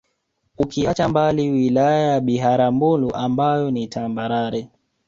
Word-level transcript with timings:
Ukiacha 0.57 1.09
mbali 1.09 1.49
Wilaya 1.49 1.99
ya 2.13 2.19
Biharamulo 2.21 3.09
ambayo 3.15 3.71
ni 3.71 3.87
tambarare 3.87 4.69